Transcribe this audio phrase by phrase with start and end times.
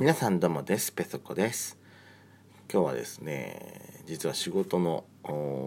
[0.00, 0.92] 皆さんどうもです。
[0.92, 1.76] ペソコです。
[2.72, 5.02] 今日はですね実は仕事の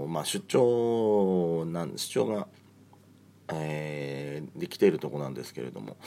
[0.07, 2.47] まあ、出張なん出張が、
[3.49, 5.97] えー、できているとこなんですけれども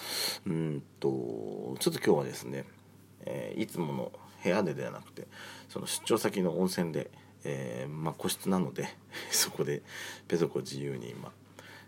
[0.46, 2.64] うんとちょっと今日はですね、
[3.26, 4.12] えー、いつもの
[4.42, 5.28] 部屋でではなくて
[5.68, 7.10] その出張先の温泉で、
[7.44, 8.88] えー、まあ、個室なので
[9.30, 9.82] そこで
[10.28, 11.30] ペソコ自由に今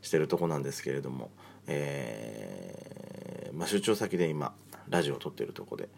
[0.03, 1.30] してるとこなんですけれども、
[1.66, 4.55] えまあ、出張先で今
[4.91, 5.89] ラジオを撮ってるとこで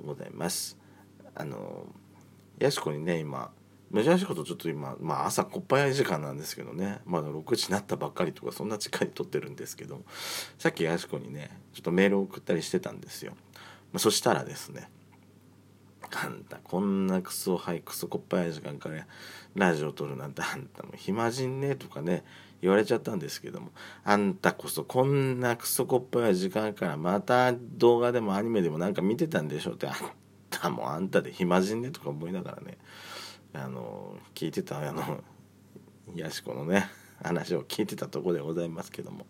[0.00, 0.78] ございます。
[1.34, 1.86] あの
[2.58, 3.50] やしこにね今
[3.94, 7.00] 珍しいことちょっと今、まあ、朝こっぱやい時間なんですけどね。
[7.04, 10.02] まだ6時になったばっかりとかそんな時間に撮ってるんですけど
[10.58, 13.32] さっきやしこにねちょっとメールを送ったりしてたんですよ、
[13.92, 14.90] まあ、そしたらですね
[16.10, 19.06] あんたこんなクソはいクソこっぱやい時間から
[19.54, 22.24] ラジオ撮るなんてあんたも暇人ねとかね
[22.62, 23.70] 言われちゃったんですけども
[24.04, 29.94] あんたこそこんなクソコップな時間からまた動画でもアニメでもなんか見てたんでしょうってあん
[30.48, 32.78] たもあんたで暇人ねとか思いながらね
[33.52, 35.02] あの聞いてたあの
[36.14, 36.88] やしこのね
[37.22, 39.26] 話を聞いてたとこでございますけども。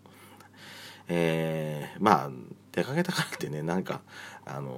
[1.07, 2.29] えー、まあ
[2.71, 4.01] 出かけたからってねなんか
[4.45, 4.71] あの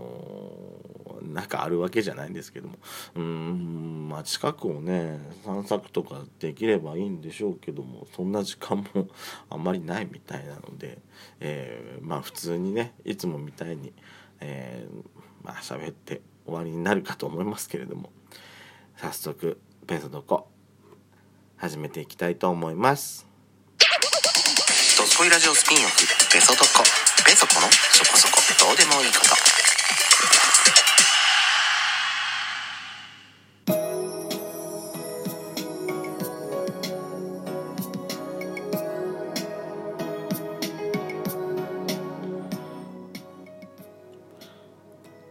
[1.22, 2.76] ー、なんかあるわけじゃないんですけども
[3.16, 9.08] うんまあ近くをね散策とかできればいいんでしょうけどもそんな時間も
[9.50, 11.00] あんまりないみたいなので、
[11.40, 13.94] えー、まあ普通にねいつもみたいに、
[14.42, 15.04] えー、
[15.44, 18.12] まあ喋って終わりになるかと思いますけれども
[18.98, 20.50] 早速ペソドコ
[21.58, 23.26] 始めていきたいと思います。
[24.98, 26.84] ドスコイラジオスピンオフペソドコ。
[27.26, 27.68] ペソコの？
[27.92, 28.34] そこそこ。
[28.68, 29.36] どうでもいいこと。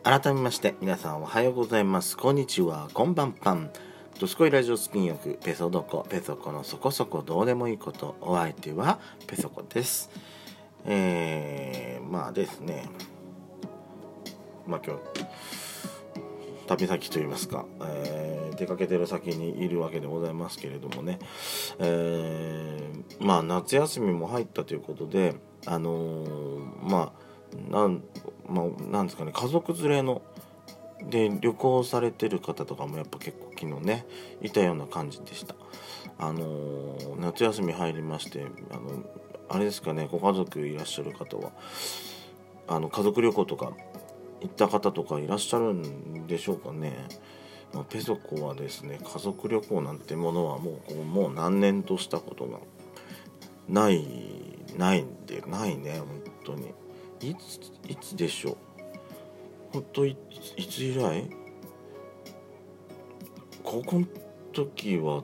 [0.04, 2.16] 改めまして皆さんおはようございます。
[2.16, 2.88] こんにちは。
[2.94, 3.70] こんばんぱん。
[4.20, 6.06] ドスコイラジオスピンオフペソドコ。
[6.08, 8.16] ペソコのそこそこどうでもいいこと。
[8.20, 10.10] お相手はペソコです。
[10.84, 12.86] えー、まあですね。
[14.66, 15.00] まあ今日
[16.66, 21.18] 旅先といいますか、えー、出かけてる先にいるわけでございますけれどもね、
[21.78, 25.34] えー、まあ夏休みも入ったということで
[25.66, 28.02] あのー、まあなん,、
[28.48, 30.22] まあ、なんですかね家族連れの
[31.02, 34.06] で旅行されてる方とかもやっぱ結構昨日ね
[34.40, 35.54] いたような感じでした。
[36.16, 39.02] あのー、夏休み入りましてあの
[39.48, 41.52] あれですかねご家族いらっしゃる方は
[42.66, 43.72] あの家族旅行とか
[44.40, 46.92] 行った方とかいらっしゃるんでしょうかね、
[47.72, 52.58] まあ、ペソコはですね家族旅行なんてものはもうもう何年としたことが
[53.68, 54.04] ない
[54.76, 56.08] ないんでないね本
[56.44, 56.72] 当に。
[57.20, 58.56] いついつでしょう？
[59.72, 60.16] 本当い
[60.56, 61.30] いつ以来？
[63.62, 64.06] 高校の
[64.52, 65.22] 時は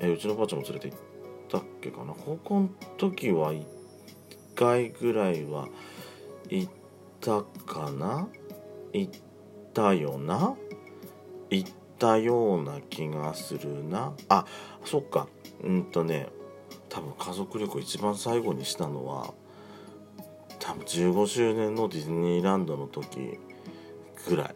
[0.00, 0.98] えうちのばあちゃんも連れて行っ
[1.48, 2.14] たっけかな？
[2.14, 3.64] 高校の時は1
[4.54, 5.68] 回ぐらいは
[6.48, 6.72] 行っ
[7.20, 8.28] たかな？
[8.92, 9.20] 行っ
[9.72, 10.54] たよな？
[11.50, 14.12] 行ったような気がするな。
[14.28, 14.44] あ
[14.84, 15.28] そっか。
[15.64, 16.28] うんとね
[16.88, 19.34] 多分家族旅行一番最後にしたのは
[20.58, 23.38] 多分15周年のディズニーランドの時
[24.28, 24.54] ぐらい。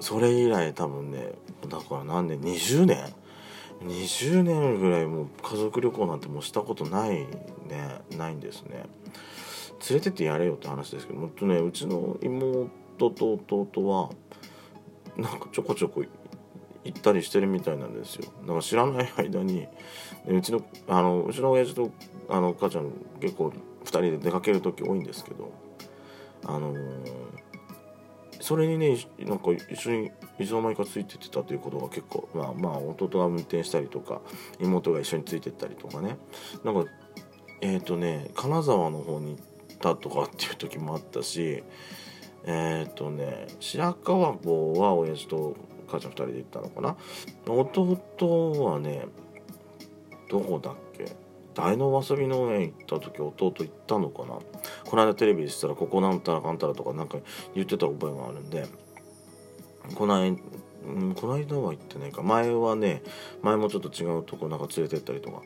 [0.00, 1.32] それ以来多分ね
[1.68, 3.14] だから何年？20年？
[3.82, 7.26] 20年ぐらいもう家族旅行なんてもうしたことないね
[8.16, 8.84] ないんですね。
[9.88, 14.10] 連れてってやれよって話ですけどもっとねうちの妹と弟は
[15.16, 16.04] なんかちょこちょこ
[16.84, 18.30] 行ったりしてるみたいなんですよ。
[18.42, 19.66] だから知らない間に
[20.26, 21.90] うちのあのうちの親父と
[22.28, 22.90] あの母ちゃん
[23.20, 23.52] 結構
[23.84, 25.50] 2人で出かける時多いんですけど
[26.44, 27.49] あのー
[28.50, 34.22] それにねなんか一緒にいつの間にかついてってたということが結構まあまあ弟が運転したりとか
[34.58, 36.16] 妹が一緒についてったりとかね。
[36.64, 36.90] なんか
[37.60, 41.62] えっ、ー、とね金沢の方に行ったとかっていう時もあったし
[42.44, 46.96] えっ、ー、とね白川郷は親父と母ちゃん2人で行ったのかな。
[47.46, 49.06] 弟はね
[50.28, 51.04] どこだっけ？
[51.54, 54.38] 大のわさび農園行った時弟行ったのかな？
[54.84, 57.18] この間テレビでしたらここなんたらかんたらとかなんか
[57.54, 58.66] 言ってた覚えがあるんで
[59.94, 60.36] この間
[61.14, 62.22] この間は行ってないか。
[62.22, 63.02] 前はね
[63.42, 65.42] 前もちょっと違うとこなんか連れてったりとか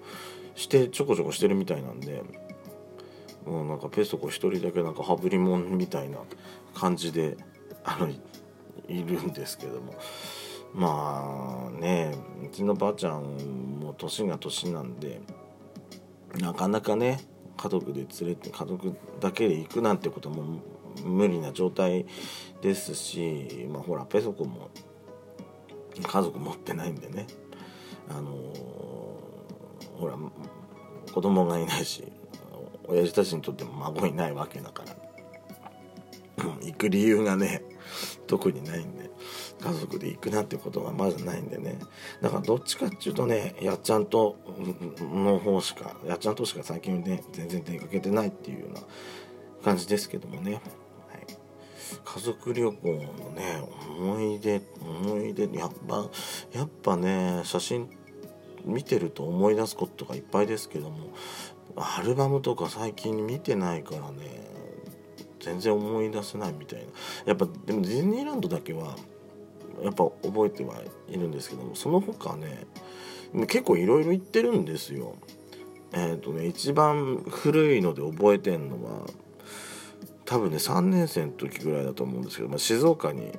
[0.55, 2.23] してちょこちょこしてるみたいなんで
[3.47, 6.19] もうなんかペソコ一人だけなんか羽振りもんみたいな
[6.75, 7.37] 感じで
[7.83, 8.19] あのい
[8.89, 9.95] るんですけども。
[10.77, 15.21] まあねうちのばあちゃんも年が年なんで
[16.40, 17.20] なかなかね
[17.56, 20.60] 家族で連れて家族だけで行くなんてことも
[21.04, 22.06] 無理な状態
[22.62, 24.70] ですしまあほらペソコも
[26.02, 27.26] 家族持ってないんでね。
[28.08, 28.32] あの
[29.96, 30.16] ほら
[31.12, 32.04] 子供がいないし
[32.86, 34.94] 親父たちにとっても孫いないわけだから。
[36.60, 37.62] 行く理由がね
[38.26, 39.10] 特にないんで。
[39.64, 41.78] 家族で行くなってことがまずないんでね。
[42.20, 44.37] だからどっちかっていうとねやっちゃんと
[45.00, 48.81] の方しかやっちゃんとしか最近ね全然出かけてないっていうような
[49.64, 50.62] 感じですけどもね、はい、
[52.05, 52.99] 家族旅行の
[53.31, 53.66] ね
[53.99, 56.10] 思い出思い出やっぱ
[56.52, 57.88] やっぱね写真
[58.67, 61.08] 見てると思い出すことがいっぱいですけども
[61.76, 64.44] アルバムとか最近見てないからね
[65.40, 66.87] 全然思い出せないみたいな。
[67.26, 68.96] やっぱでもディズニーランドだけは
[69.84, 72.66] やっぱ覚えてはいるんですけどもその他ね
[73.46, 75.16] 結構いろいろ行ってるんですよ。
[75.92, 79.06] えっ、ー、とね一番古いので覚えてんのは
[80.25, 83.32] 多分ね3年生の時ぐらいだと思うんですけど、まあ、静岡に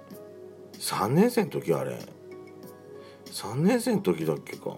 [0.73, 1.97] 3年生の時あれ。
[3.25, 4.77] 3年生の時だっけか。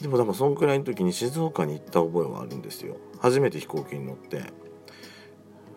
[0.00, 2.96] でも多分そんくらいの時に静岡に行った覚えはあるんですよ。
[3.20, 4.38] 初めて飛行機に乗って。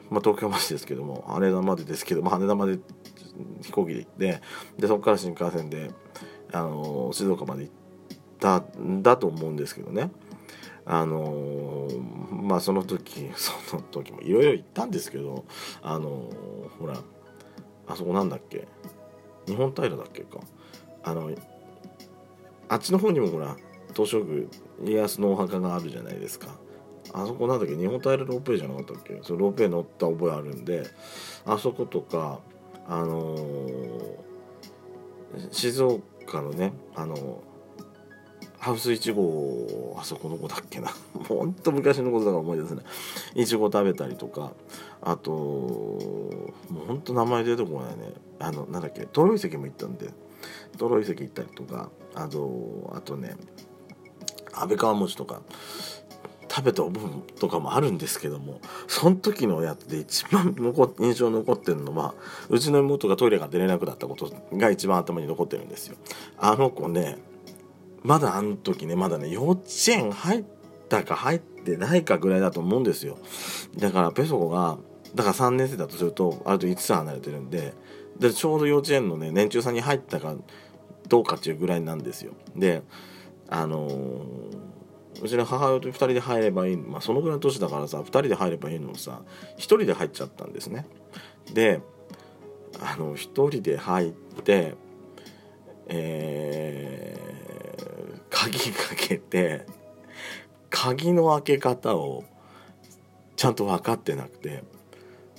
[0.10, 2.80] まあ東京までですけども羽田までですけど、まあ、羽田まで
[3.62, 4.42] 飛行機で行って
[4.78, 5.92] でそこから新幹線で、
[6.52, 7.74] あの静岡まで行っ
[8.40, 10.12] たんだと思うんですけどね。
[10.90, 11.90] あの
[12.32, 15.44] まあその時 その時もいろいろ行ったんですけど
[15.82, 16.30] あの
[16.80, 17.02] ほら
[17.88, 18.68] あそこなんだっけ？
[19.48, 20.40] 日本平だっけか？
[21.04, 21.30] あの
[22.70, 23.58] あっちの方にもほら
[23.94, 24.48] 東照宮
[24.84, 26.56] 家康のお墓があるじゃないですか。
[27.14, 27.76] あそこなんだっけ？
[27.76, 29.20] 日本平ロープウェイじゃなかったっけ？
[29.24, 30.86] そのロープウェイ乗った覚えあるんで
[31.46, 32.40] あそことか
[32.88, 34.18] あのー、
[35.52, 37.20] 静岡のねあのー、
[38.60, 40.90] ハウスいちごあそこの子だっけな。
[41.28, 42.84] ほんと昔のことだから思い出すね
[43.36, 43.46] い。
[43.46, 44.54] ちご食べたりとか。
[45.02, 46.52] あとも
[46.84, 48.14] うほんと名前出てこないね。
[48.40, 50.12] あのなんだっけトロイ遺も行ったんで。
[50.78, 51.90] トロイ遺行ったりとか。
[52.16, 53.36] あとあとね
[54.54, 55.42] 安倍川餅とか。
[56.58, 62.16] 食べた覚えとかもあるんですけどもその時のやつで一番残印象残ってるのは
[62.50, 65.98] うちの妹がトイレが出れなくなったことが一番頭に残ってるんですよ。
[66.40, 67.20] あの子ね
[68.02, 70.46] まだあの時ねまだね幼稚園入っ
[70.90, 73.20] たか入ってないかぐらいだと思うんですよ。
[73.78, 74.80] だからペソコが
[75.14, 77.76] だから3年生だとするとあると5つ離れてるんで
[78.18, 80.34] でちょうど幼稚園のね年中さんに入ったか
[81.08, 82.34] どうかっていうぐらいなんですよ。
[82.56, 82.82] で
[83.48, 84.77] あのー
[85.22, 89.22] うちの母親と2人で入ればいい、まあ、そのぐらいの年だからさ2人で入ればいいのをさ
[89.58, 90.86] 1人で入っちゃったんですね。
[91.54, 91.82] で
[92.80, 94.76] あの1人で入って
[95.90, 99.66] えー、鍵かけて
[100.70, 102.26] 鍵の開け方を
[103.36, 104.64] ちゃんと分かってなくて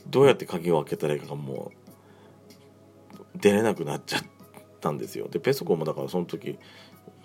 [0.08, 4.22] どうやって鍵を開けたらいいかがもう出れなくなっちゃっ
[4.80, 5.28] たんですよ。
[5.28, 6.58] でペソコもだからその時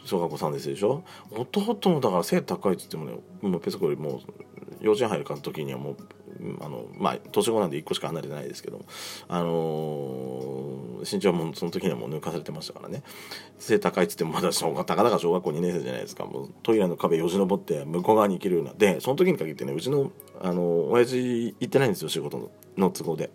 [0.06, 1.04] 小学校3年生でしょ？
[1.32, 4.20] 弟もだから背高いっつってもねもうペソコよりもう
[4.82, 5.98] 幼稚園入る時にはもう
[6.62, 8.84] あのまあ年子なんで1個しか離れてないですけど
[9.30, 13.04] あのー、身長もその時にはもう抜かされてましたからね。
[13.60, 16.26] 背高いっつってもまだ小学たかだか小学校2年生じゃないですか。
[16.26, 18.74] もうトイレの壁よじ登って向こう側に行けるような。
[18.74, 20.12] でその時に限ってねうちの
[20.42, 23.32] あの親父行ってないんですよ仕事の都合で。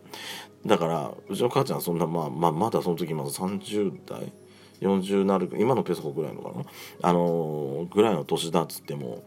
[0.66, 4.32] だからうちの母ちゃんそんなまあまあまだその時まだ30代
[4.80, 6.64] 40なる今のペソコぐらいのかな？
[7.02, 9.24] あのぐらいの年だっつっても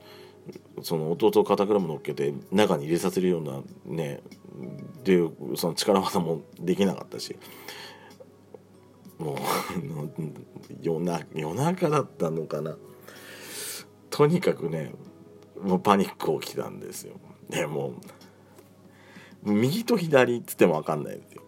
[0.82, 4.22] その弟を肩車乗っけて中に入れさせるようなね
[5.00, 7.36] っていうその力技もできなかったし
[9.18, 9.38] もう
[10.82, 12.78] 夜な夜中だったのかな？
[14.10, 14.94] とにかくね
[15.62, 17.16] もうパニック起きたんですよ。
[17.50, 17.94] でも
[19.44, 21.44] 右と左っつっても分かんないですよ。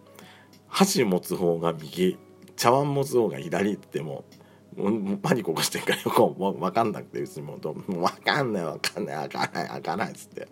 [0.68, 2.18] 箸持つ方が右。
[2.56, 4.44] 茶碗持つ方が左ってもう
[4.76, 10.48] もうパニック起こしてるからよく分かんなくてうちもと「もう分かんない分かんない開かない開かない」っつって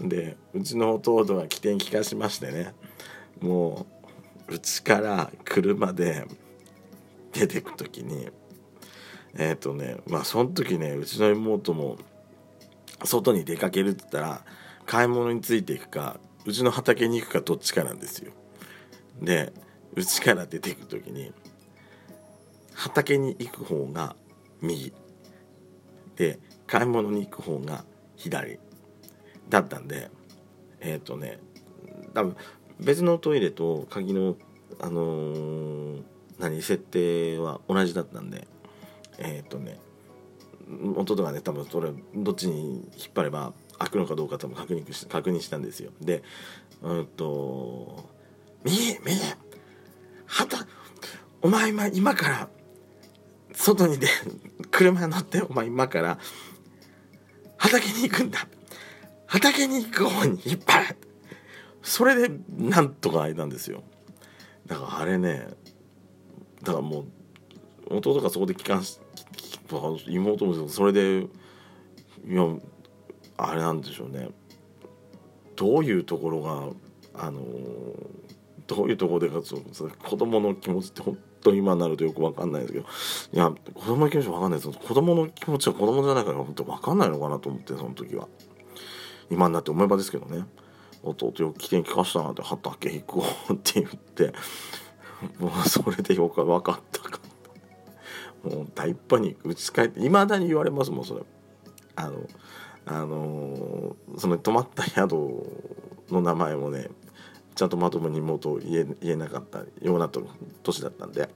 [0.00, 2.74] でうちの弟が起点聞かしましてね
[3.40, 3.86] も
[4.48, 6.26] ううちから車で
[7.32, 8.30] 出てく時に
[9.34, 11.98] えっ、ー、とねまあその時ねうちの妹も
[13.04, 14.44] 外に出かけるって言ったら
[14.86, 18.32] 買い物についていくかうちの畑に行くかどっちかなんですよ。
[19.20, 19.52] で
[19.96, 21.32] 家から出ていく時に
[22.74, 24.16] 畑に行く方が
[24.60, 24.92] 右。
[26.16, 27.84] で買い物に行く方が
[28.16, 28.58] 左。
[29.48, 30.10] だったんで
[30.80, 31.38] えっ、ー、とね
[32.14, 32.36] 多分
[32.80, 34.36] 別のトイレと鍵の
[34.80, 36.02] あのー、
[36.38, 38.48] 何設定は同じだったんで
[39.18, 39.78] えっ、ー、とね
[40.96, 45.90] 弟がね多分それどっちに引っ張れば開くのかどうかとも確認し確認したんですよ。
[46.00, 46.22] で
[46.80, 48.08] うんと
[48.64, 49.20] 「右右！
[51.42, 52.48] お前今今から
[53.52, 54.06] 外に出
[54.70, 56.18] 車乗ってお前今から
[57.56, 58.46] 畑に行くんだ。
[59.26, 60.96] 畑に行く方に引っ張れ!」
[61.82, 63.82] それでなんとか開いたんですよ。
[64.66, 65.48] だからあれね
[66.62, 67.06] だからも
[67.90, 69.00] う弟がそこで帰還し
[70.06, 71.26] 妹もそれで
[72.26, 72.46] いや
[73.36, 74.28] あれなんでしょうね。
[75.56, 76.68] どういうところが
[77.14, 77.42] あの
[78.66, 82.86] どういうところでかそ子供の気持ちって本当今になるとよく分かんないですけど
[83.32, 84.70] いや子供の気持ち分かんないです。
[84.70, 88.28] 子供の気持ちは子供じゃないから本当分かんないのかなと思ってその時は。
[89.30, 90.44] 今になって思えばですけどね。
[91.02, 94.32] 弟よ起点聞かしたなって畑行こうって言って
[95.38, 97.18] もうそれでよく分かったか
[98.44, 101.22] もう大パニック打ち返っていまだに言われますもんそれ。
[101.96, 102.28] あの
[102.86, 105.12] あのその泊まった宿
[106.10, 106.88] の名前もね
[107.54, 110.08] ちゃんとまともに妹を言え言えなかったような
[110.62, 111.28] 年だったんで。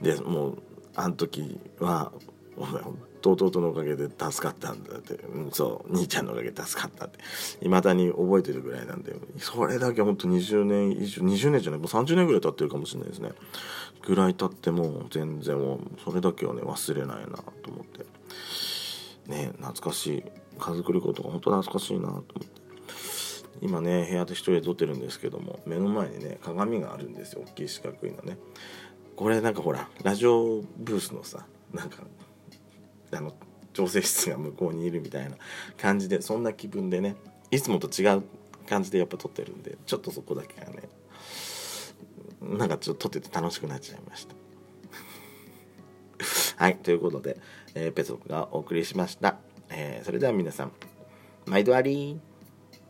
[0.00, 0.62] でもう
[0.96, 2.12] あの時は
[2.56, 2.82] 「お前
[3.22, 7.18] 弟のおかげで助かったんだ」って、うん、そう兄ちゃんのおかげで助かったって。
[7.62, 9.14] いまだに覚えてるぐらいなんで。
[9.38, 13.32] それだけほんと20年以上20年じゃないもう30年ぐらい経ってるかもしれないですね。
[14.02, 18.06] ぐらい経っても全然もうそれだけはね忘れないなと思って。
[19.26, 20.24] ね懐かしい。
[20.58, 22.59] 家族旅行とか本当懐かしいなと思って。
[23.60, 27.42] 今ね部屋で一人で撮ってるんですけども目の前にね鏡があるんですよ。
[27.46, 28.38] 大きい四角いのね。
[29.16, 31.98] これなんかほらラジオブースのさなんか
[33.12, 33.34] あの
[33.72, 35.36] 調整室が向こうにいるみたいな
[35.76, 37.16] 感じでそんな気分でね
[37.50, 38.22] いつもと違う
[38.68, 40.88] 感じでやっぱ撮ってるんでちょっとそこだけがね
[42.40, 44.34] なんかちょっと撮ってて楽しくなっちゃいました。
[46.56, 47.38] はいということで、
[47.74, 49.38] えー、ペソコがお送りしました、
[49.70, 50.72] えー、それでは皆さん
[51.46, 52.20] 毎度あり